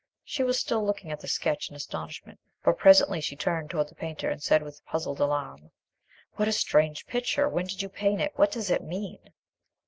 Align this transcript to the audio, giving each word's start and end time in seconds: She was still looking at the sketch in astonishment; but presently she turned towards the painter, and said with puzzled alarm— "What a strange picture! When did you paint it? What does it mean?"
She 0.23 0.41
was 0.41 0.57
still 0.59 0.83
looking 0.83 1.11
at 1.11 1.19
the 1.19 1.27
sketch 1.27 1.69
in 1.69 1.75
astonishment; 1.75 2.39
but 2.63 2.79
presently 2.79 3.21
she 3.21 3.35
turned 3.35 3.69
towards 3.69 3.89
the 3.89 3.95
painter, 3.95 4.31
and 4.31 4.41
said 4.41 4.63
with 4.63 4.83
puzzled 4.83 5.19
alarm— 5.19 5.69
"What 6.37 6.47
a 6.47 6.51
strange 6.53 7.05
picture! 7.05 7.47
When 7.47 7.67
did 7.67 7.83
you 7.83 7.89
paint 7.89 8.19
it? 8.19 8.31
What 8.35 8.49
does 8.51 8.71
it 8.71 8.81
mean?" 8.81 9.31